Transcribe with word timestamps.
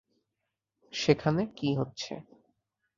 সেখানে 0.93 1.41
কি 1.57 1.69
হচ্ছে? 1.79 2.13